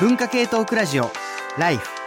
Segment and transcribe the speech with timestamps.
[0.00, 1.12] 文化系トークラジオ
[1.56, 2.03] Life。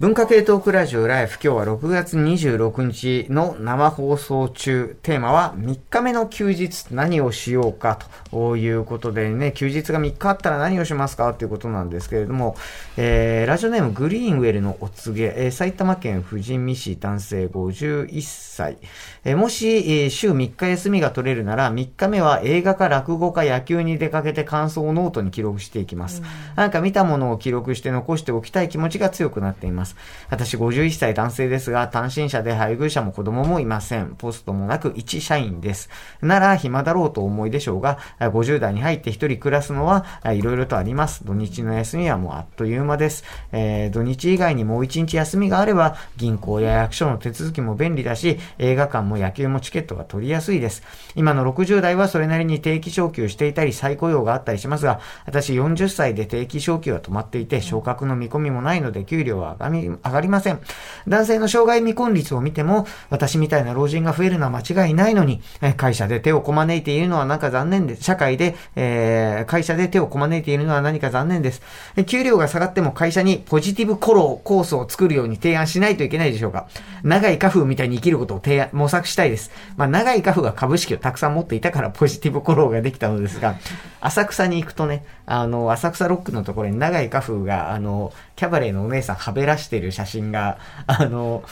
[0.00, 4.98] 文化系トークラジオ Life 今日は6月26日の生放送中。
[5.02, 8.00] テーマは3日目の休日何をしようか
[8.32, 12.56] ということでね休日が3日あったら何をしますかということなんですけれども、
[12.96, 18.78] えー、ラジオネームグリーンウェルのお告げ、えー、埼玉県富士見市男性51歳、
[19.22, 26.26] えー、もし、えー、週3日休みが取れるなら3日目は映画か落語か野球に出かけて感想をノートに記録していきます、うん、
[26.56, 29.96] なんか見たものを記録して残しておきたい気持ちが強くなっていますます。
[30.30, 34.14] 私51歳男性ですが、単身者で配偶者も子供もいません。
[34.16, 35.90] ポストもなく一社員です。
[36.22, 41.24] なら暇だろうと思いでしょうが、50代に入って一人暮らすのは、いろいろとあります。
[41.24, 43.24] 土日の休みはもうあっという間です。
[43.52, 50.82] えー、土日以外にもう一日休みがあれば、銀行や役所の手続きも便利だし、映画館も野球もチケットが取りやすいです。
[51.14, 60.60] 今の60代はそれなりに定期昇給していたり、再雇用があったりしますが、私40歳で定期昇給は止まっていて、昇格の見込みもないので、給料は上がみ上がりません。
[61.08, 65.40] 男性の障害未婚率を見ても、私みたいな老人が増えるのは間違いないのに、
[65.76, 68.04] 会社で手をこまねいているのはなんか残念です。
[68.04, 71.62] 社会で、えー、会社で手をこまねいているのは何か残念です。
[72.06, 76.66] 給料が下がっても会社にポジティブコロコースを作るように提案しないといけないでしょうか。
[77.02, 79.50] 長い家風みたいに生きることを提案、模索したいです。
[79.76, 83.56] まあ、長い家風が株式をたくさん持っていたからポジティブコローができたのですが、
[84.00, 91.44] 浅草に行くとね、あの、浅草ロックのところに長い家風が、あの、キャバレーのお姉さんはべらしてる写真が、あの、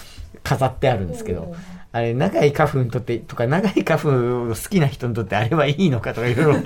[0.42, 1.55] 飾ってあるんですけど、
[1.92, 6.60] あれ、長い花粉にとって、とか、長い花粉を好きな人にとってあれはいいのかとかいろいろ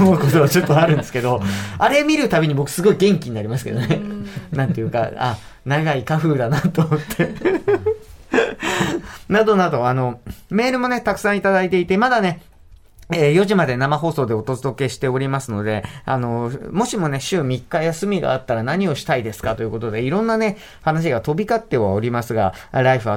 [0.00, 1.40] 思うことはちょっとあるんですけど、
[1.78, 4.00] あれ見るたびに僕すごい元気になりますけどね。
[4.52, 7.30] なんていうか、あ、長い花粉だなと思って。
[9.30, 12.42] などなど、あの、メールもね、たくさんいただいていて、まだね、
[13.12, 23.16] えー、4時まで生放送でお届けしておりますので、あの、もしもね、週3日休みがあったら何をしたいですかということで、いろんなね、話が飛び交ってはおりますが、life.tbs.co.jp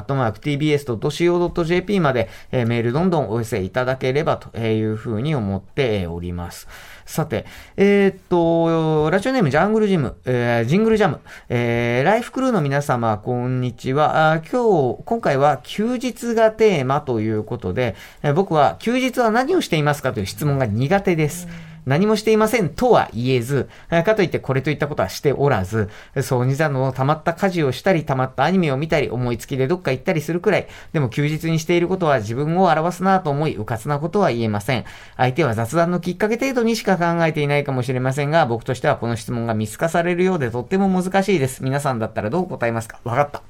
[1.99, 6.67] まで、えー、メールどんどんお寄せいただければというふうに思っております。
[7.09, 14.33] さて、えー、っと、ラジオネームジャングルジム、えー、ジングルジャム、えー、ライフクルーの皆様、こんにちは。
[14.33, 21.47] あ今日、今回は休日がテーマということで、え、僕は休日は何をしていますかという質問が苦手です。
[21.63, 25.89] うん何もしていませんとは言えず、かといってこれといったことはしておらず、
[26.21, 34.85] そうにざの溜まった家事をしたり、溜まったアニメを見たり、思いつきでどっか行ったりするくらい、でも休日にしていることは自分を表すなと思い、迂闊なことは言えません。
[35.17, 41.63] 相手は雑談のきっかけ程度にしか考えていないかもしれませんが、僕としてはこの質問が見透かされるようでとっても難しいです。
[41.63, 42.99] 皆さんだったらどう答えますか？
[43.03, 43.41] わかった。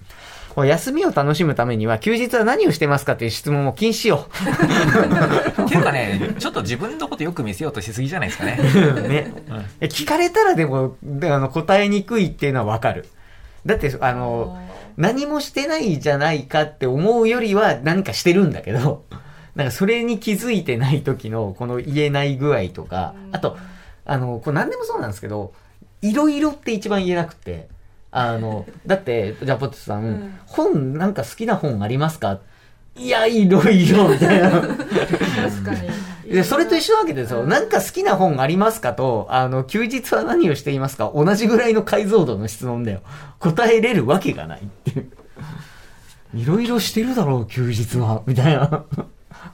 [0.65, 4.27] 休みを楽しむためには、休日は何をしてますかっていう質問を禁止しよ
[5.57, 5.61] う。
[5.63, 8.57] っていうかね、ちょっと自分のことよく見せようとしすぎじゃないですかね。
[9.07, 9.33] ね。
[9.49, 13.05] うん、聞かれたらでも、あの答えにくいっていうのはわかる。
[13.65, 14.57] だって、あの、
[14.97, 19.03] 何もしてないじゃないかって思うよりは何かしてるんだけど、
[19.55, 23.57] なんかそれに気づいてない時のこの言えない具合とか、あと、
[24.05, 25.53] あの、これ何でもそうなんですけど、
[26.01, 27.67] いろいろって一番言えなくて、
[28.11, 32.39] あの、だって、じゃあポテトさん、うん、本なんか好きな本ありますか？
[32.95, 34.49] いや、いろいろ、みたいな。
[34.49, 35.73] 確か
[36.25, 36.33] に。
[36.33, 37.45] で、それと一緒なわけですよ。
[37.45, 41.11] なんか好きな本ありますかと、あの、休日は何をしていますか？
[41.15, 43.01] 同じぐらいの解像度の質問だよ。
[43.39, 45.11] 答えれるわけがないっていう。
[46.33, 48.21] いろいろしてるだろう、休日は。
[48.25, 48.83] みたいな。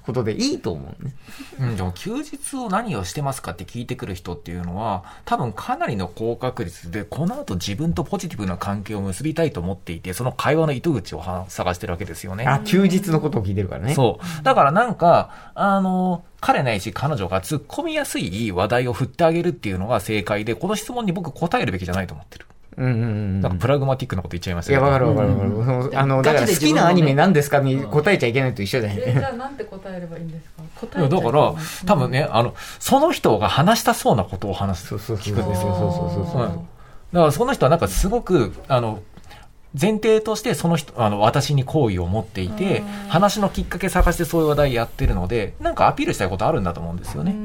[0.03, 1.13] ことでいいと思うね。
[1.59, 12.45] うん、でも休日を何をしてますかって聞いてくる人っていうのは、多分かなりの高確率で、この後自分とポジティブな関係を結びたいと思っていて、その会話の糸口を探してるわけですよね。
[12.45, 13.93] あ、休日のことを聞いてるからね。
[13.93, 14.43] そう。
[14.43, 22.45] だからなんか、あの、彼ないし彼女が突っ込みやすい話題を振ってあげるっていうのが正解で、この質問に僕答えるべきじゃないと思ってる。
[22.77, 23.41] うんうんうん。
[23.41, 25.99] なんかプラグマティックなこと言っちゃいましたいや、わかるわかるわかる。
[25.99, 29.13] あの、だから好きなアニメ何ですかに答えちゃいけないと一緒だよね。
[29.13, 30.63] じゃあなんて答えればいいんですか？
[30.87, 31.53] 答えだから、
[31.85, 34.87] 多分ね、あの、その人が話したそうなことを話す。
[34.87, 35.75] そうそう聞くんですよ。
[35.75, 36.41] そうそうそうそう。
[37.13, 38.99] だからその人はなんかすごく、あの、
[39.79, 47.35] 前提としてその人、あの、私に好意を持っていて、話のきっかけ探してそういう話題やってるので、なんかアピールしたいことあるんだと思うんですよね。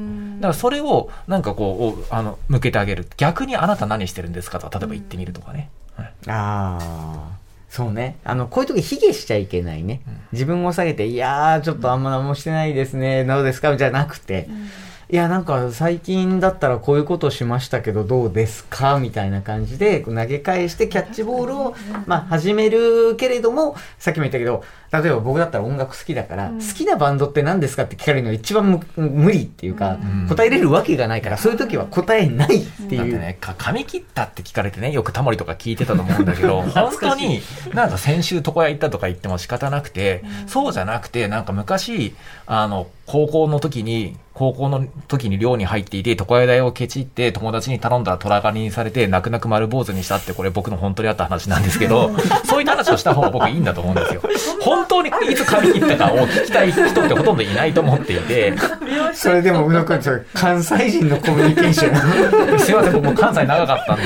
[0.41, 3.07] だからそれを、なんかこう、あの、向けてあげる。
[3.17, 5.69] 逆にあなた何してるんですかとか、例えば言ってみるとかね。
[5.95, 7.41] はい、ああ。
[7.69, 8.17] そうね。
[8.25, 10.01] あの、こういう時、卑下しちゃいけないね。
[10.33, 13.23] 自分を下げて、いやー、ちょっとあんま何もしてないですね。
[13.23, 14.67] どうですかじゃなくて、うん
[15.11, 29.97] いや、なんか最近だったらこういうことしましたけどどうですかみたいな感じで投げ返してキャッチボールを、まあ、始めるけれども、さっきも言ったけど、例えば僕だったら音楽好きだから、好きなバンドって何ですかって聞かれるのが一番む無理っていうか、
[30.27, 32.97] 答えれるわけがないから、そういう時は答えないっていう。
[32.97, 37.41] だってね、か髪切ったって聞かれてね、よくタモリとか聞いてたと思うんだけど、 本当に、
[37.73, 42.13] なんか先週床屋行ったとか言っても仕方なくて、そうじゃなくて、なんか昔、
[42.45, 52.11] あの、高校の時に、高校の時に寮に入っていて、床屋代をケチって友達に頼んだら虎狩りにされて、泣く泣く丸坊主にしたって、これ僕の本当にあった話なんですけど、
[52.45, 54.21] そういった話をした方が僕いいんだと思うんですよ。
[54.61, 58.53] 本当にいつ髪切ったかを聞きたい人ってほとんどいないと思っていて、
[59.13, 62.59] それでも宇野君、それ関西人のコミュニケーション。
[62.59, 64.03] すいません、僕も関西長かったんで。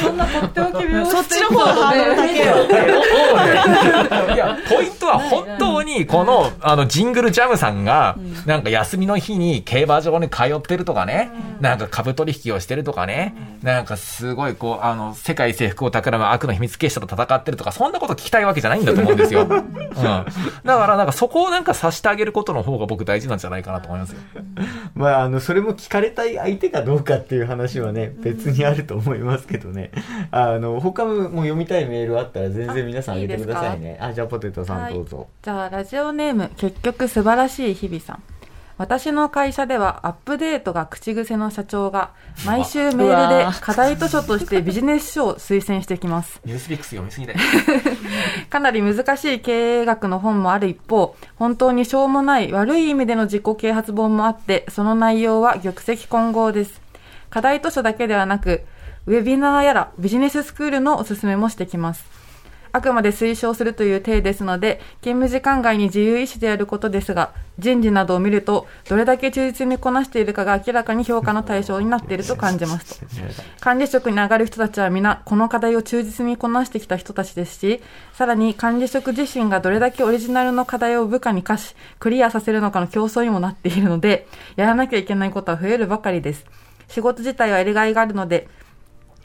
[0.00, 2.38] そんなとっておき美容師そっちの方がハードル高い
[4.28, 4.34] よ。
[4.34, 11.30] いや、ポイントは本当に、この、あの、ジングルジャムさんが、なんか休みの日に競馬場に通ってるとかね、
[11.60, 19.42] なんか株取引をしてるとかね、なんかすごいこう、あの、世界征服を企む悪の秘密結社と戦ってるとか、そんなこと聞きたいわけじゃないんだと思うんですよ。
[19.44, 19.48] うん。
[19.50, 19.64] だ
[19.94, 20.26] か
[20.64, 24.18] ら、なんかそこをなんかさしてあげることの方が僕大事なんじゃないかなと思いますよ。
[24.94, 29.90] まあ、あの、それも聞かれたい相手かどうかっていう話はね、別にあると思いますけどね。
[30.30, 33.98] あの、他も読みたいメールあったら全然皆さんあげてくださいね。
[34.00, 35.28] あじゃあポテトさんどうぞ。
[35.42, 38.22] じゃあラジオネーム結局素晴らしい日々さん
[38.82, 42.10] 私の会社ではアップデートが口癖の社長が
[42.44, 46.40] 毎週メールで課題図書としてビジネス書を推薦してきます。
[46.44, 47.38] ニュースピックス読みすぎだよ。
[48.50, 56.82] かなり難しい経営学の本もある一方本当にしょうもない悪い意味での自己啓発本もあってその内容は玉石混合です。
[57.30, 58.64] 課題図書だけではなく
[59.06, 62.21] ウェビナーやらビジネススクールのおすすめもしてきます
[62.72, 73.06] あくまで推奨するという体ですので、勤務時間外に自由意志でやることですが、人事などを見ると、どれだけ忠実にこなしているかが明らかに評価の対象になっていると感じますと。
[73.60, 77.82] 管理職に上がる人たちは皆、この課題を忠実にこなしてきた人たちですし、
[78.14, 84.26] さらに管理職自身がどれだけオリジナルの課題を部下に課し、クリアさせるのかの競争にもなっているので、
[84.56, 86.46] やらなきゃいけないことは増えるばかりです。
[86.88, 88.48] 仕事自体はやりがいがあるので、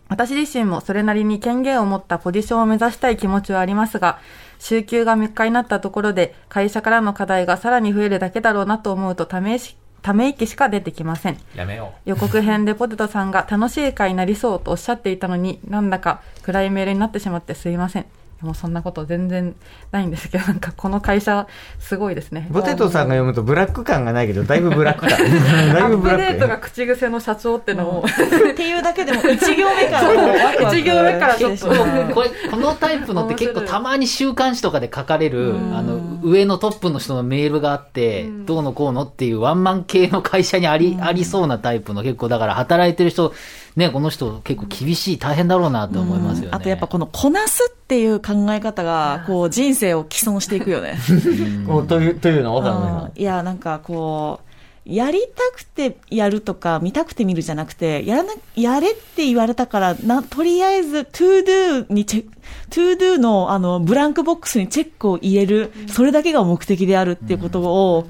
[0.09, 4.19] 私自身もそれなりに権限を持ったポジションを目指したい気持ちはありますが、
[4.59, 11.37] 週休が3日になったところで、会社からの課題がさらに増えるだけだろうなと思うとためし、ため息しか出てきません。
[11.55, 18.05] やめよ予告編でポテトさんが楽しい回になりそうとおっしゃっていたのに、なんだか暗いメールになってしまってすいません。
[18.41, 19.55] もうそんなこと全然
[19.91, 21.47] ないんですけど、なんかこの会社、
[21.79, 22.49] すごいですね。
[22.53, 25.17] ポテトさんが読むとブラック感がないけど、だいぶブラック感。
[25.73, 43.33] だいぶアップブラックデートが口癖の社長ってのを、っていうだけでも1行目からもうワクワク一行目からちょっとこれこのタイプのって結構たまに週刊誌とかで書かれる、あの、上のトップの人のメールがあって、どうのこうのっていうワンマン系の会社にあり、ありそうなタイプの結構、だから働いてる人、
[43.77, 46.49] ね、この人結構厳しい、大変だろうなって思いますよね。
[46.51, 50.97] あとやっぱこのこなすっていう考え方が、こう人生を既存していくよね。
[51.87, 53.21] という、というのはわかんないうん。
[53.21, 54.47] いや、なんかこう、
[54.83, 62.37] やりたくてやるとか、見たくて見るじゃなくて、やらな、やれって言われたから、な、とりあえず、to do にチェック、
[62.71, 68.07] to do の、あの、ブランクボックスにチェックを入れる、それだけが目的であるっていうことを、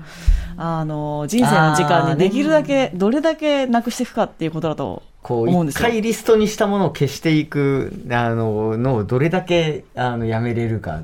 [0.57, 5.87] あの、人生の時間にできるだけ、どれだけなくしていくかっていうことだとこう、思うんですよ。
[5.87, 11.03] 一回リストにしたものを消していく、あの、のをどれだけ、あの、やめれるか。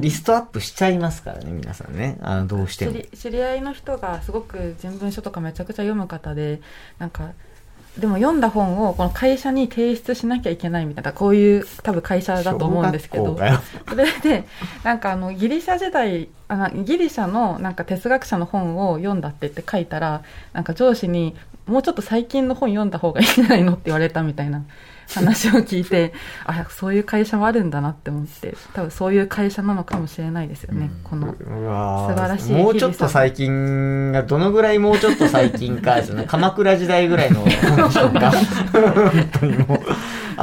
[0.00, 2.18] リストアップしちゃいますからね、皆さんね。
[2.22, 2.92] あの、どうしても。
[2.92, 6.60] 知り知り合いの人がすごく人文書とかめちゃくちゃ読む方で
[6.98, 7.32] なんか
[7.98, 13.38] でも読んだ本をこの会社に提出しなきゃいけないみたいなこういう多分会社だと思うんですけど。
[13.88, 14.44] それで
[14.82, 20.22] なんかあのギリシャ時代あギリシャのなんか哲学者の本を読んだってって書いたら
[20.54, 21.36] なんか上司に
[21.66, 24.64] もうちょっと最近の本読んだ方がいいんじゃないのって言われたみたいな。
[25.14, 26.12] 話を聞いて
[26.44, 37.40] あそういう会社もあるんだなって思って多分そういう会社なのかもしれないですよね、このうわー素晴らしいもうちょっと最近が、どのぐらいもうちょっと最近か、鎌倉時代ぐらいの。
[38.72, 39.80] 本当にもう。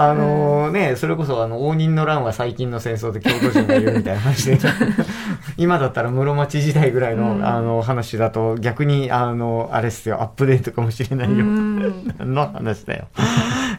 [0.01, 4.57] あのね、それこそあの、応仁の乱は最近の戦争で京都人が言うみたいな話で、
[5.57, 11.43] 今だったら室町時代ぐらいの、あの話だと逆に、あの、あれっすよ、アップデートかもしれないよ。
[11.43, 13.07] の話だよ。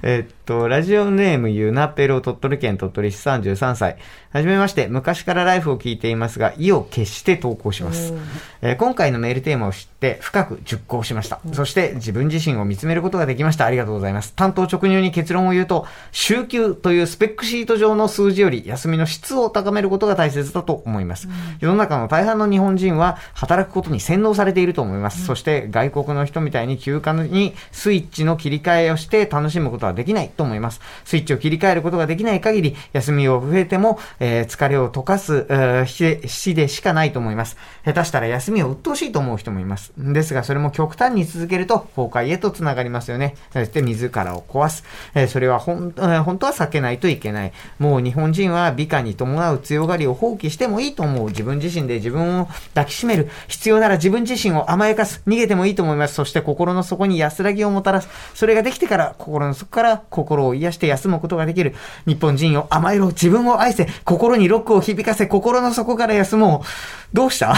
[0.02, 3.96] えっと、ラジオネームゆなペロ鳥取県鳥取市33歳。
[4.32, 8.14] はじめまして、昔からライフを聞いていますが、意を決して投稿します。
[8.62, 11.40] えー今回のメールテーマを知って深く熟考しました。
[11.52, 13.66] そして自分自身を見つめることができました。
[13.66, 14.32] ありがとうございます。
[14.34, 21.28] 担当直入に結論を言うと、週休というスペックシート上の数字より休みの質を高めることが大切だと思います。
[21.60, 25.24] 世の中の大半の日本人は働くことに洗脳されていると思います。
[25.24, 30.80] そして外国の人みたいに休暇にスイッチの切り替えをして楽しむことはできないと思います。
[31.04, 37.56] スイッチを切り替えることができない限り、休みを増えても、えー疲れを溶かす、えー日でしかないと思います。
[37.84, 39.92] 下手したら休みを鬱陶しいと思う人もいます。
[39.96, 43.36] ですが、それも極端に続けると、崩壊へとつながりますよね。
[43.52, 44.84] そして、自らを壊す。
[45.14, 47.52] えーそれは本,、えー本当は避けないといけない。
[47.78, 51.28] もう日本人は美化に伴う強がりを放棄してもいいと思う。
[51.28, 53.28] 自分自身で自分を抱きしめる。
[53.48, 55.22] 必要なら自分自身を甘やかす。
[55.26, 56.14] 逃げてもいいと思います。
[56.14, 58.08] そして心の底に安らぎをもたらす。
[58.34, 61.74] それができてから、心の底から心を癒して休むことができる。
[62.06, 63.08] 日本人を甘えろ。
[63.08, 63.86] 自分を愛せ。
[64.04, 66.66] 心にロックを響かせ、心の底から休もう。
[67.12, 67.46] どうした？
[67.46, 67.50] い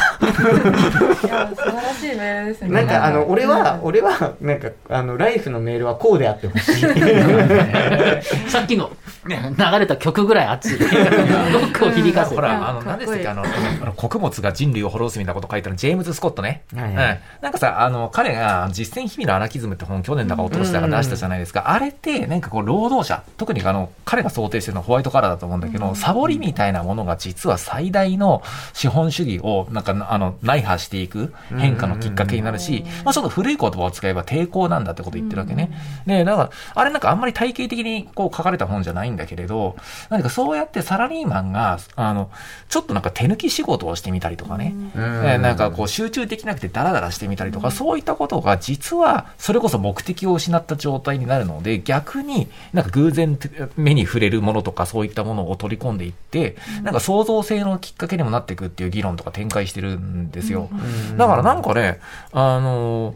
[1.28, 2.70] や素晴らしいメールですね。
[2.80, 6.84] なんか、あの、俺は、うん俺は、なんか、あの、ライフのメールはこうであってほしい。
[8.48, 8.90] さっきの、
[9.26, 10.78] ね、流れた曲ぐらい熱い。
[10.78, 12.36] ロックを響かせて。
[12.36, 16.62] ほら、あの、何でしたっけ、あの、あの穀物が人類を滅ぼすみたいなこと書いてあるジェームズ・スコットね。
[16.74, 21.70] はいはいうんなんかさ、あの、彼が実践日々のアナキズムって本、去年だか一昨年だか出したじゃないですか。
[21.70, 35.70] あれって、なんかこう、労働者、特にあの、彼が想定してるのはホワイトカラーだと思うんだけど、サボりみたいなものが実は最大の資本主義を、なんか、あの、内破していく変化のきっかけになるし、まあちょっと古い言葉を使えば抵抗なんだってこと言ってるわけね。
[36.06, 39.76] ねだから、あれなんかあんまり体系的にこう書かれた本じゃないんだけれど、
[40.08, 42.30] 何かそうやってサラリーマンが、あの、
[42.68, 53.38] ちょっとなんか手抜き仕事をしてみたりとかね、えーなんかこう集中できなくてダラダラしてみたりとか、そういったことが実はそれこそ目的を失った状態になるので、逆になんか偶然
[53.76, 60.68] 目に触れるものとかそういったものを取り込んでいって、なんか創造性のきっかけにもなっていくっていう議論とか展開してるんですよ。
[61.16, 62.00] だからなんかね、
[62.32, 63.14] あの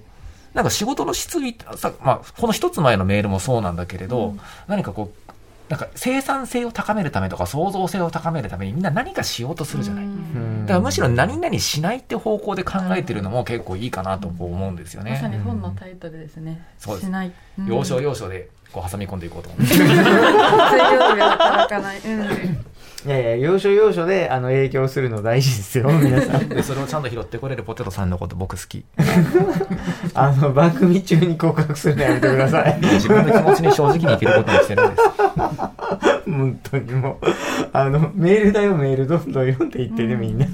[0.57, 4.35] なんか仕事の質に、さまあ、この一つ前のメールもそうなんだけれど、
[4.67, 10.07] 何かこう、なんか生産性を高めるためとか創造性を高めるためにみんな何かしようとするじゃない。
[10.63, 15.43] だからむしろ何々しないって方向で考えてるのも結構いいかなと思うんですよまさにね。
[15.45, 16.65] 本のタイトルですね。
[16.79, 17.33] そうですしない。
[17.59, 19.75] うん要所要所でこう挟み込んでいこうと思って。
[19.75, 21.99] 水曜日は働かない。
[21.99, 22.65] うん。
[23.05, 26.49] いやいや、要所要所で、あの、影響するの大事ですよ、 皆さん。
[26.49, 28.85] で、それをちゃんと拾ってこれるポテトさんのこと僕好き。
[30.15, 32.79] あの、番組中に告白するのやめてください。
[32.81, 35.03] 自分の気持ちに正直に生きることにしてるんです。
[36.27, 37.27] 本当にもう、
[37.73, 40.47] あの、メールだよ、メール、どんどん読んでいってね、みんな。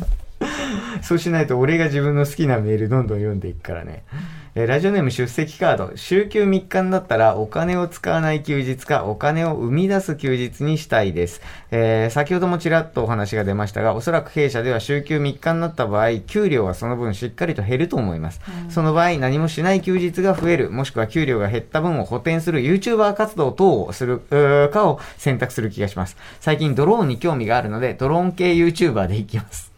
[1.01, 4.05] そうしないと俺が自分の好きなメールどんどん読んでいくからね。
[4.55, 5.93] えーラジオネーム出席カード。
[5.97, 11.41] 週休3日になったらお金を使わない休日かお金を生み出す休日にしたいです。
[11.71, 18.43] えー先ほどもちらっとお話が出ましたが、おそらく弊社では週休3日になった場合、給料はその分しっかりと減ると思います。
[18.69, 24.19] その場合、何もしない休日が増える、もしくは給料が減った分を補填する YouTuber 活動等をする
[24.71, 26.19] かを選択する気がします。
[26.41, 29.73] 最近ドローンに興味があるので、ドローン系 YouTuber でいきます。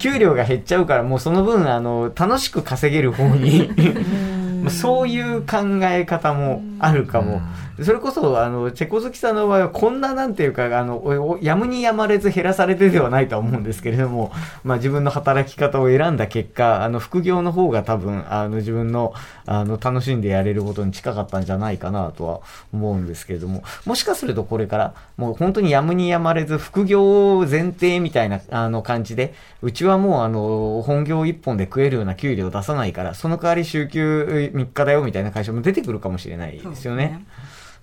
[0.00, 3.70] 給料が減っちゃうから、もうその分、あの、楽しく稼げる方に、
[4.62, 7.40] まあそういう考え方もあるかも。
[7.82, 14.32] それこそ、あの、チェコ好きさんの場合は、こんななんていうか、あの、やむにやまれず減らされてではないとは思うんですけれども、
[14.64, 19.14] まあ自分の働き方を選んだ結果、あの、副業の方が多分、あの、自分の、
[19.46, 22.40] あの、楽しんでやれることに近かったんじゃないかなとは
[22.72, 29.32] 思うんですけれども、もしかするとこれから、もう本当にやむにやまれず、副業前提みたいな、あの、感じで、
[29.62, 37.24] うちはもう、あの、本業一本で食えるような給料を出さないから、その代わり週休3日だよみたいな会社も出てくるかもしれないでですよね。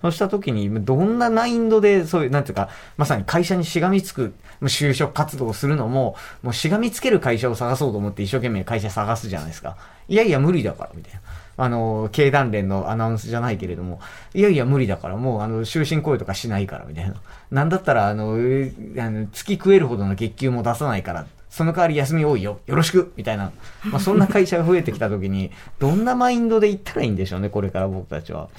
[0.02, 9.76] そうした時に、どんなマインドで、そういう、なんていうか、まさに会社にしがみつく、就職活動をするのも、もうしがみつける会社を探そうと思って一生懸命会社探すじゃないですか。
[10.08, 11.20] いやいや無理だから、みたいな。
[11.60, 14.00] あの、経団連のアナウンスじゃないけれども、
[14.36, 17.16] いやいや無理だから、もうあの、終身雇用とかしないから、みたいな。
[17.50, 18.38] なんだったら、あの
[19.32, 22.60] 月食えるほどの月給も出さないから、その代わり休み多いよ。
[22.66, 23.52] よろしくみたいな。
[23.84, 28.50] まあ、そんな会社が増えてきた時に、 どんなマインドで行ったらいいんでしょうね、これから僕たちは。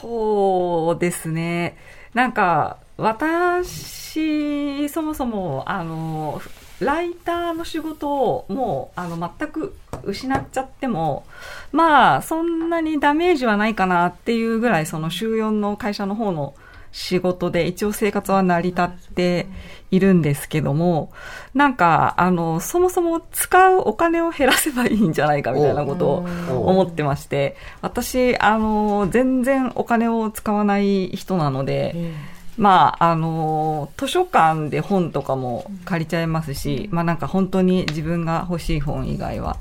[0.00, 1.76] そうですね。
[2.14, 6.40] なんか、私、そもそも、あの、
[6.80, 9.74] ライターの仕事をもう、あの、全く
[10.04, 11.24] 失っちゃっても、
[11.72, 16.54] まあ、そんなにダメージはないかなっていうぐらい、その週4の会社の方の
[16.96, 19.46] 仕事で一応生活は成り立って
[19.90, 21.12] いるんですけども、
[21.52, 26.26] なんか、あの、そもそも使うお金を減らせばいいんじゃないかみたいなことを
[26.66, 32.14] 思ってまして、私、あの、全然お金を使わない人なので、
[32.56, 39.58] まあ、あの、図書館で本とかも借りちゃいますし、まあなんか本当に自分が欲しい本以外は。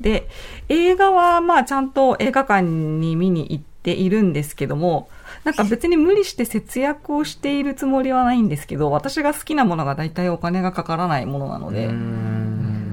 [0.00, 0.28] で、
[0.68, 5.08] 映画はまあちゃんと映画館に見に行っているんですけども、
[5.44, 11.88] なんか別に無理して節約をしているつもりはないんですけど、私が好きなものが大体お金がかからないものなので、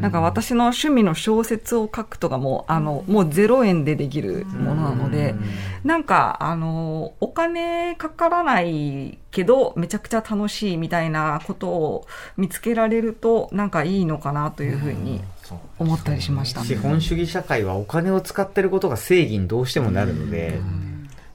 [0.02, 5.36] なんか私の趣味の小説を書くとかも、あの、もう0円でできるものなので、
[5.84, 15.22] なんか、あの、お金かからないけど、めちゃくちゃ楽しいみたいなことを見つけられると、なんかいいのかなというふうに
[15.78, 16.68] 思ったりしましたね。
[16.68, 20.60] 資本主義社会はお金を使ってることが正義にどうしてもなるので、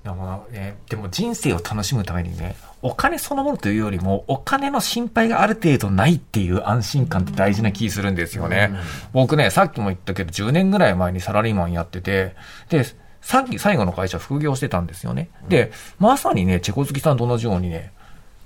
[0.05, 8.71] でもね、でも人生を楽しむためにね、お金そのものというよりも、お金の心配がある程度ないっていう安心感って大事な気するんですよね。
[9.13, 12.35] 僕ね、さっきも言ったけど、10年ぐらい前にサラリーマンやってて、
[12.69, 12.85] で、
[13.23, 15.31] さっき最後の会社副業してたんですよね。
[15.49, 17.93] で、まさにね、チェコ好きさんと同じようにね、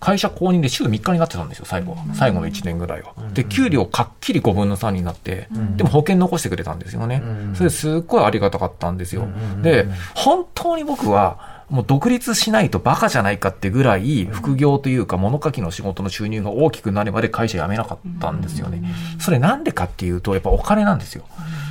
[0.01, 1.99] 会社公認で週3日になってたんですよ、最後は。
[2.15, 3.13] 最後の1年ぐらいは。
[3.35, 7.23] で、給料かっきり5分の3になって、でも保険残してくれたんですよね。
[7.55, 9.29] それすっごいありがたかったんですよ。
[9.63, 18.83] で、本当に僕は、もう独立しないとバカじゃないかってぐらい、副業というか物書きの仕事の収入が大きくなるまで会社辞めなかったんですよね。
[19.19, 21.25] それなんでかっていうと、やっぱお金なんですよ。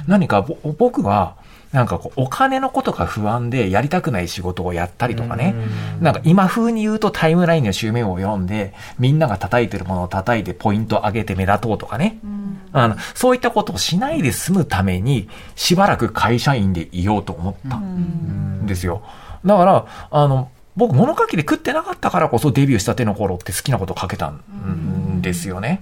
[0.05, 0.46] 何か
[0.77, 1.36] 僕は、
[1.71, 5.53] なんかこう、お金のことが不安でやりたくない仕事をやったりとかね。
[6.00, 12.19] なんか今風に言うとタイムラインの周面を読んで、みんなが叩いてるものを叩いてポイント上げて目立とうとかね。
[12.74, 19.01] あの、そういったことをしないで済むために、しばらく会社員でいようと思ったんですよ。
[19.45, 25.81] だから、あの、僕、物書きで食ってなかったからこそデビューしたての頃って好きなこと書けたんですよね。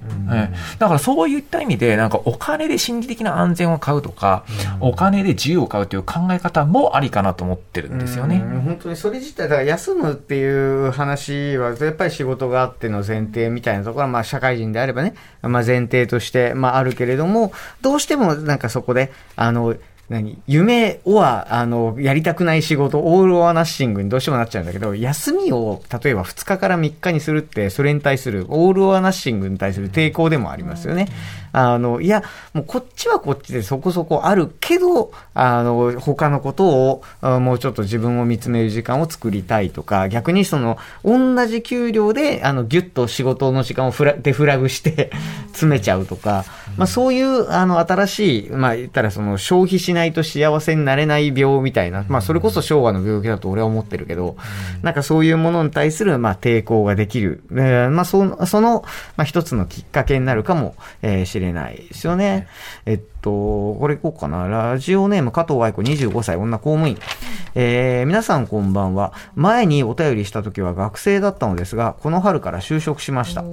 [0.79, 4.45] だからそういった意味で、なんかお金で心理的な安全を買うとか、
[4.79, 8.39] お金で自由を買うという考え方もありかなと思ってるんですよね。
[8.39, 19.75] 本当にそれ自体、だから休むっていう話は、やっぱり仕事があっての前提みたいなところは、まあ社会人であればね、まあ前提として、まああるけれども、どうしてもなんかそこで、あの、
[20.09, 20.37] 何？
[20.47, 31.07] 夢は、あの、やりたくない仕事、オールオアナッシングにどうしてもなっちゃうんだけど、休みを、例えば2日から3日にするって、それに対する、オールオアナッシングに対する抵抗でもありますよね。
[31.55, 32.21] あの、いや、
[32.53, 45.11] もうこっちはこっちでそこそこあるけど、あの、他のことを、もうちょっと自分を見つめる時間を作りたいとか、逆にその、同じ給料で、あの、ぎゅっと仕事の時間をフラデフラグして
[45.53, 46.43] 詰めちゃうとか、
[46.75, 54.35] まあそういう、あの、新しい、まあ言ったらその、消費しないと幸せになれない病みたいな、まあそれこそ昭和の病気だと俺は思ってるけど、
[54.81, 57.43] なんかそういうものに対する、まあ抵抗ができる。
[57.51, 58.83] えー、まあその、その、
[59.15, 62.47] まあ一つのきっかけになるかも、えー、しれないですよね。
[62.85, 64.47] えっと、これいこうかな。
[64.47, 66.97] ラジオネーム加藤愛子25歳女公務員。
[67.55, 69.13] えー、皆さんこんばんは。
[69.33, 73.43] 前にお便りした時は学生だったのですが、この春から就職しました。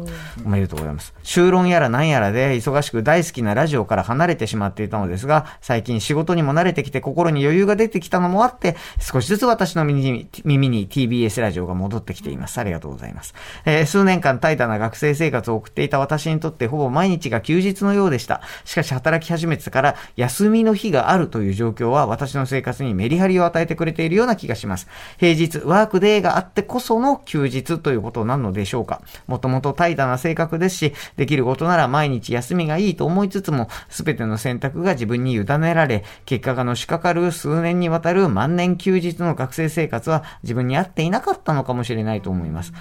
[0.45, 1.15] おめでとうございます。
[1.23, 12.59] 就論やら何やらで忙しく大好きなラジオから離れてしまっていたのですが、最近仕事にも慣れてきて心に余裕が出てきたのもあって、少しずつ私の耳に耳に TBS ラジオが戻ってきています。
[12.59, 13.35] ありがとうございます。
[13.65, 18.43] えー、数年間怠惰な学生生活を送っていた私にとってほぼ毎日が休日のようでした。
[18.65, 24.89] しかし働き始めてから休みの日があるという状況は私の生活にメリハリを与えてくれているような気がします。
[25.19, 29.03] 平日、ワークデーがあってこその休日ということなのでしょうか。
[29.27, 42.73] もともと怠惰な性格ですし、できることなら毎日休みがいいと思いつつも、すべての選択が自分に委ねられ、結果がのしかかる数年にわたる万年休日の学生生活は自分に合っていなかったのかもしれないと思います。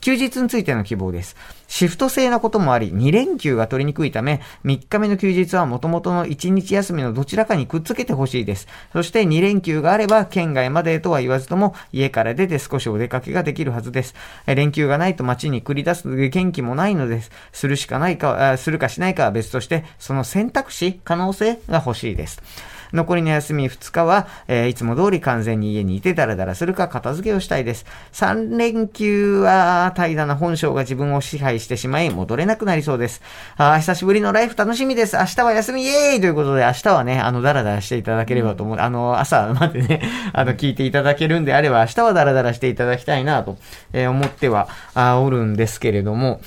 [0.00, 1.36] 休日についての希望です。
[1.68, 8.66] シフト制なこともあり、2連休が取りにくいため、3日目の休日は元々の1日休みのどちらかにくっつけてほしいです。
[8.92, 14.14] そして2連休があれば、県外までとは言わずとも、家から出て少しお出かけができるはずです。
[14.46, 17.30] 連休がないと街に繰り出す元気もないのです。
[17.52, 22.42] するしかないか、するかしないかは別として、その選択肢、可能性が欲しいです。
[22.92, 27.86] 残りの休み2日は、えー、いつも通り完全に家にいてダラダラするか片付けをしたいです。
[28.12, 33.22] 3連休は怠惰な本性が自分を支配してしまい戻れなくなりそうです。
[33.56, 35.16] あ久しぶりのライフ楽しみです。
[35.16, 38.78] 明日は休みイエーイということで明日はね、あの、ダラダラしていただければと思う。
[38.78, 43.56] あの、朝までね、 あの、聞いていただけるんであれば明日はダラダラしていただきたいなと、
[43.92, 46.40] えー、思ってはあおるんですけれども、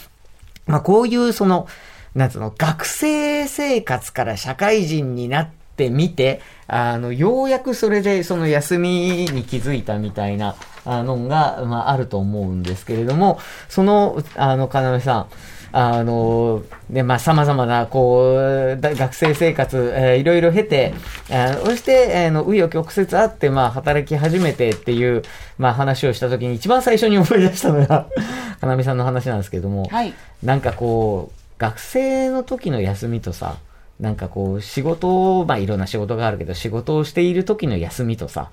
[0.68, 1.68] まあ、こういうその、
[2.16, 15.28] なんつうの、学生生活から社会人になってってみて、あの、ようやくそれでその休みに気づいたみたいなのが、まあ、あると思うんですけれども、その、あの、かなめさん、
[15.76, 18.36] あの、で、まあ、様々な、こ
[18.78, 20.94] う、学生生活、えー、いろいろ経て、
[21.30, 25.24] えー、そして、えー、の、紆余曲折あって、まあ、働き始めてっていう、
[25.58, 28.08] まあ、話をしたときに、一番最初に思い出したのが、
[28.62, 33.58] かなみさんの話なんですけども、はい、なんかこう、学生の時の休みとさ、
[34.00, 38.50] なんかこう、仕事、まあいろんな仕事があるけど、仕事をしている時の休みとさ、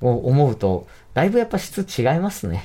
[0.00, 2.64] を思うと、だいぶやっぱ質違いますね。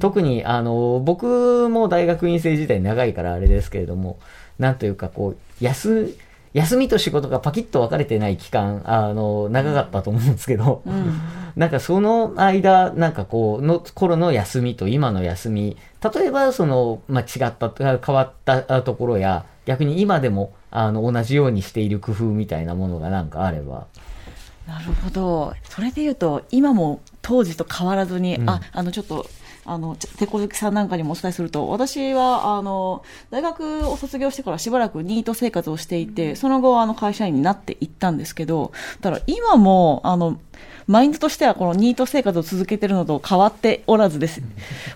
[0.00, 4.18] 特に、あの、僕も大学院生時代長いからあれですけれども、
[4.58, 6.16] なんというかこう、休、
[6.52, 10.82] 休みと仕事がパキッと分かれてない期間、あの、長かったと思うんですけど、
[11.56, 15.76] なんかその間、なんかこう、の頃の休みと今の休み、
[16.14, 23.86] 例えばその、まあ、違った、変わったところや、逆に今でも、あの、同じようにしている工夫みたいなものがなんかあれば。
[24.66, 25.54] なるほど。
[25.62, 29.30] それで言うと、今も当時と変わらずに、うん、あ、あの、ちょっと、
[29.64, 40.40] あの、手こずきさんなんかにもお伝えすると、私は、あの、大学を卒業してからしばらくニート生活をしていて、その後、あの、会社員になっていったんですけど、ただ今も、あの、
[40.86, 44.42] マインドとしてはこのニート生活を続けてるのと変わっておらずです。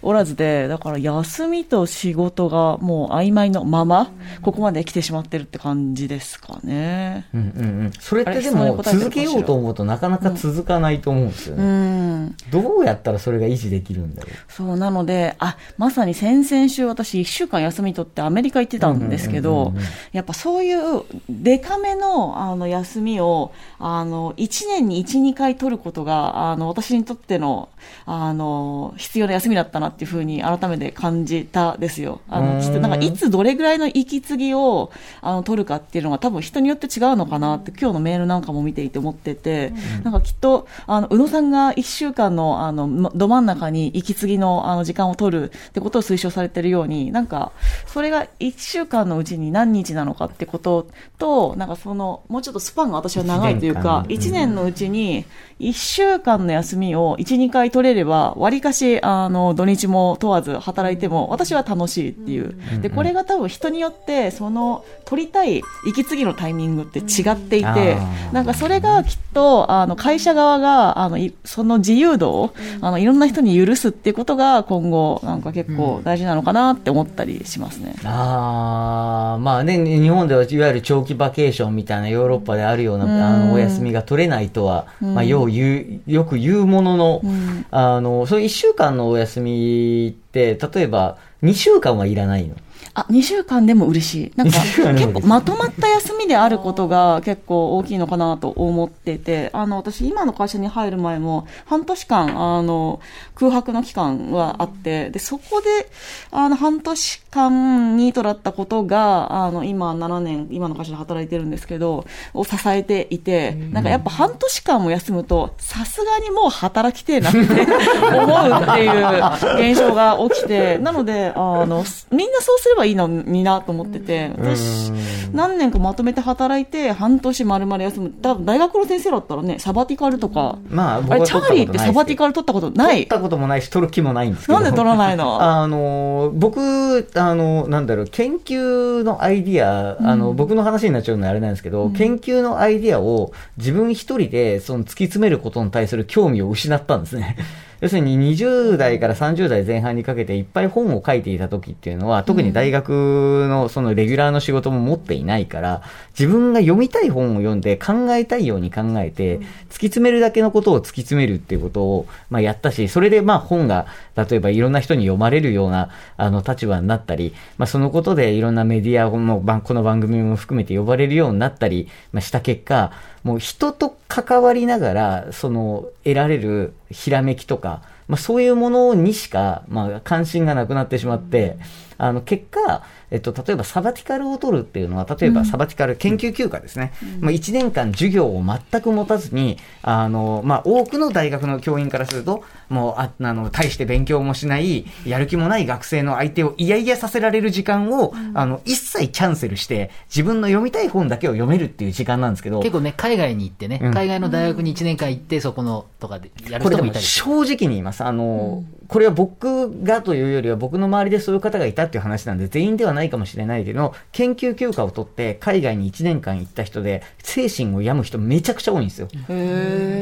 [0.03, 4.11] おらずで、だから休みと仕事がもう曖昧のまま、
[4.43, 7.27] ここまで来てしまってるって感じですかね。
[7.35, 7.93] うんうんうん。
[7.99, 11.65] それってでも続けようと思うとなかなか続かないと思うんですよね。
[11.65, 14.53] うん、どうやったらそれが維持できるんだろう。
[14.53, 19.73] そう、なので、あ、まさに先々週私1週間休み取ってアメリカ行ってたんですけど、
[20.13, 27.69] やっぱそういうデカめのあの休みを、あの、1年に1、2回取ることが、あの、私にとっての、
[28.07, 32.21] あの、必要な休みだったなっていうふうに改めて感じたですよ。
[32.29, 47.53] あの、ちょっとなんか、いつどれぐらいの息継ぎを、あの、取るかっていうのが多分人によって違うのかなって、今日のメールなんかも見ていて思ってて、なんかきっと、あの、宇野さんが1週間の、あの、ど真ん中に息継ぎの、あの、時間を取るってことを推奨されてるように、なんか、
[47.87, 50.87] それが1週間のうちに何日なのかってこと
[51.19, 55.25] と、なんかその、もうちょっとスパンが私は長いというか、1年のうちに、
[55.69, 62.55] 1週間の休みを1、2回取れれば、わりかし、あの、土日も問わず働いても、私は楽しいっていう。
[62.81, 67.97] で、これが多分人によって、その、取りたい息継ぎのタイミングって違っていて、
[68.33, 77.95] なんかそれがきっと、あの、会社側が、あの、その自由度を、あの、いろんな人に許すっていうことが、今後、なんか結構大事なのかなって思ったりしますね。
[78.05, 92.57] ああ、まあね、日本ではいわゆる長期バケーションみたいなヨーロッパであるような、あの、お休みが取れないとは、まあ、よう言う、よく言うものの、うん、あの、その1週間のお休みって、例えば2週間はいらないの
[93.01, 94.33] あ、2週間でも嬉しい。
[94.37, 94.59] なんか、
[94.95, 103.01] 結構まとまった休みであることが結構大きいのかなと思ってて、あの、私今の会社に入る前も半年間、あの、
[103.35, 105.91] 空白の期間はあって、で、そこで、
[106.31, 124.91] あの、半年間ニートだったことが、あの、今7年、今の会社で働いてるんですけど、を支えていて、なんかやっぱ半年間も休むと、さすがにもう働きてえなって 思うっていう現象が起きて、なので、あの、みんなそうすればいいのになと思ってて、私、
[125.33, 128.11] 何年かまとめて働いて、半年丸々休む。
[128.11, 132.97] 多分大学の先生だったらね、サバティカルとか、まあ、あれ、チャーリーってサバティカル取ったことない？
[132.97, 134.61] 取ったこともないし、取る気もないんですけど。
[134.61, 135.41] なんで取らないの？
[135.43, 147.37] あの、僕、あの、なんだろう、研究のアイディア、あの、うん、僕の話になっちゃうのはあれなんですけど、うん、研究のアイディアを自分一人で、その突き詰めることに対する興味を失ったんですね。
[147.81, 155.83] 要するに20代から30代前半にかけていっぱい本を書いていた時っていうのは、特に大学のそのレギュラーの仕事も持っていないから、
[156.19, 159.47] 自分が読みたい本を読んで考えたいように考えて、突き
[159.87, 163.87] 詰めるだけのことを突き詰めるっていうことを、まあやったし、それでまあ本が、
[164.17, 172.91] 例えばいろんな人に読まれるような、あの立場になったり、まあそのことでいろんなメディアも、この番組も含めて呼ばれるようになったり、まあした結果、
[173.23, 177.68] もう人と関わりながら、その得られるひらめきとか、
[178.09, 181.59] まあそういうものにしか、まあ関心がなくなってしまって、
[181.99, 186.93] あの結果、えっと、例えばサバティカルを取るっていうのは、例えばサバティカル研究休暇ですね。
[187.03, 202.61] うん、まあ、1年間授業を全く持たずに、あの、まあ、多くの大学の教員からすると、もう、ああの、大して勉強もしない、やる気もない学生の相手をいやいやさせられる時間を、うん、あの、一切キャンセルして、自分の読みたい本だけを読めるっていう時間なんですけど。
[202.61, 208.05] 結構ね、海外に行ってね、うん、海外の大学に1年間行って、そこの、とかでやる人もいたり正直に言います。
[208.05, 219.09] あの、これは僕がというよりは、僕の周りでそういう方がいたっていう話なんで、全員ではないかもしれないけど、研究休暇を取って海外に1年間行った人で、精神を病む人めちゃくちゃ多いんですよ。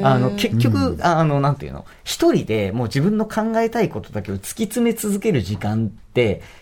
[0.04, 6.05] あの、結局、あの、なんていうの、一人でもう自分の考えたいことだけを突き詰め続ける時間って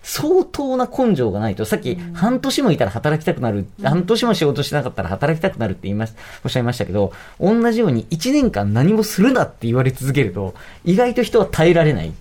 [0.03, 6.13] 相当な根性がないと、さっき半年もいたら働きたくなる、半年も仕事してなかったら働きたくなるって言いまし、
[6.45, 12.13] おっしゃいましたけど、同じように1年間何もするなって言われ続けると、意外と人は耐えられない、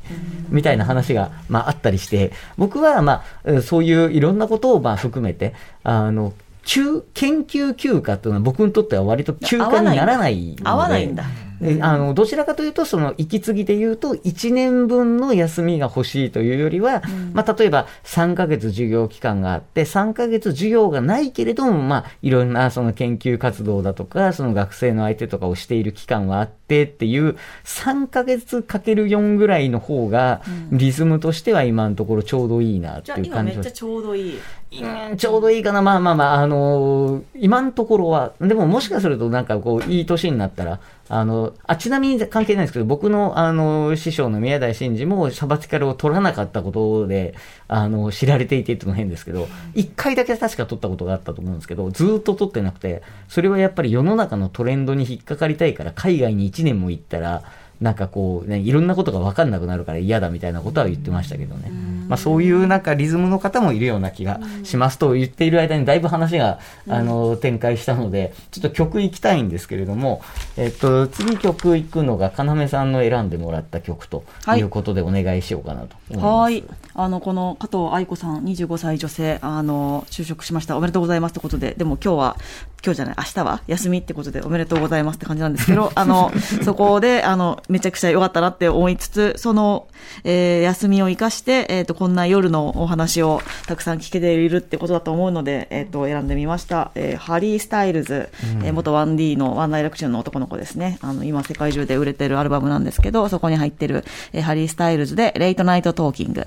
[0.50, 6.34] みたいな話が、まああったりして、僕はまあ、そういういろんなことをまあ含めて、あの、
[6.66, 11.26] 研究休暇っていうのは僕にとっては割と休暇にならない合わないんだ。
[11.64, 17.02] であの、どちらかというと、その、息継ぎで言うと、1年分の休みが欲しいというよりは、
[17.34, 34.40] まあ、例えば、3ヶ月授業期間があって、3ヶ月授業がないけれども、まあ、いろんな、その研究活動だとか、その学生の相手とかをしている期間はあってっていう、3ヶ月かける4ぐらいの方が、リズムとしては今のところちょうどいいなってじゃあいう感じは今めっちゃちょうどいい。
[34.82, 35.82] うんちょうどいいかな。
[35.82, 47.36] まあまあまあ、あのー今のところは、でももしかするとなんかこう、いい年になったら、あの、あ、ちなみに関係ないんですけど、僕の、あの、師匠の宮台真司もサバティカルを取らなかったことで、
[47.68, 57.44] あの、知られていてっても変ですけど、一回だけ確か取ったことがあったと思うんですけど、ずーっと取ってなくて、それはやっぱり世の中のトレンドに引っかかりたいから、海外に1年も行ったら、
[57.84, 61.70] なんかこう、ね、いろんなことが分かんなくなるから嫌だみたいなことは言ってましたけどね。
[62.08, 70.22] まあそういうなんかリズムの方もいるような気がしますと言っている間にだいぶ話が、あの、展開したので、ちょっと曲行きたいんですけれども、
[70.56, 74.24] えっと、次曲行くのが、かなめさんの選んでもらった曲と
[74.56, 76.26] いうことでお願いしようかなと思います。
[76.26, 76.64] はい。
[76.96, 80.78] あの、この加藤愛子さん、25歳女性、あの、就職しました。
[80.78, 82.38] おめでとうございますってことで、でも今日は、
[82.84, 86.32] 今日じゃない、明日は休みってことでおめでとうございますって感じなんですけど、あの、
[86.64, 89.88] そこで、あの、めちゃくちゃ良かったなって思いつつ、その、
[90.24, 96.92] えー休みを生かして、えっ、と、こんな夜のお話をたくさん聞けているってことだと思うので、えっ、と、選んでみました。
[96.94, 98.30] えーハリー・スタイルズ、
[98.64, 101.00] えー元 1D のワンダイレクションの男の子ですね。
[101.02, 106.46] あの、今世界中で売れてるアルバムなんですけど、そこに入ってる、えーハリー・スタイルズで、レイトナイト・トーキング。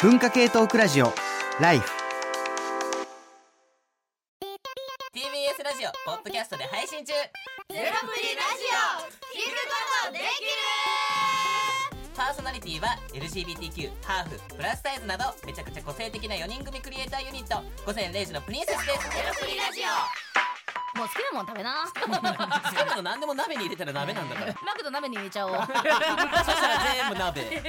[0.00, 1.12] 文化系トークラジオ
[1.58, 2.05] ライフ
[6.04, 7.12] ポッドキャストで配信中。
[7.14, 7.30] ゼロ
[7.70, 9.06] プリラジオ。
[9.32, 9.72] 聞くこ
[10.06, 10.26] とできる。
[12.14, 17.62] パーソナリティは LGBTQ ハーフプラスサイズなどめちゃくちゃ個性的な4人組クリエイターユニット。
[17.86, 19.10] 午前0時のプリンセスです。
[19.10, 19.86] ゼロプリラジオ。
[20.98, 21.86] もう好きなもん食べな。
[21.86, 21.92] 好
[22.70, 25.52] きなの何でも鍋に入れたら鍋なんだからマクド鍋に入れちゃおう。
[25.56, 25.94] そしたら
[26.94, 27.62] 全部鍋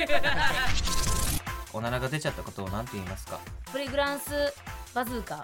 [1.74, 3.40] おならが出ちゃったことを何て言いますか？
[3.72, 4.32] プリグランス
[4.96, 5.44] バズーカ